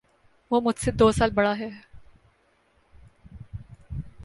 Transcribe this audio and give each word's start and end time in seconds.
وہ 0.51 0.61
مجھ 0.61 0.79
سے 0.79 0.91
دو 0.91 1.11
سال 1.11 1.31
بڑا 1.31 1.57
ہے 1.57 1.69